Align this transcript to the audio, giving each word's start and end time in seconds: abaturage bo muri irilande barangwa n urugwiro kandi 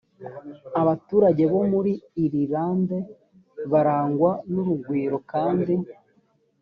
abaturage 0.81 1.43
bo 1.51 1.61
muri 1.71 1.93
irilande 2.23 2.97
barangwa 3.71 4.31
n 4.51 4.53
urugwiro 4.61 5.17
kandi 5.31 5.73